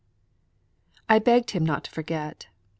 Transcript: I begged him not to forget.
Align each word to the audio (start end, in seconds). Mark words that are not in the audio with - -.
I 1.07 1.19
begged 1.19 1.51
him 1.51 1.63
not 1.63 1.83
to 1.83 1.91
forget. 1.91 2.47